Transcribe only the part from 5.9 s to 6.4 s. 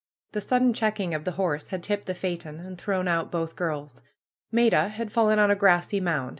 mound.